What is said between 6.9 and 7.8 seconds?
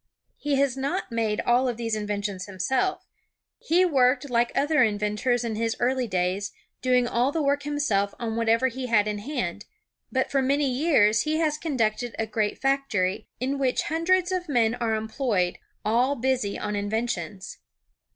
all the work